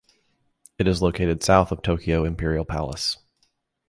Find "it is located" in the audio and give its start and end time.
0.79-1.43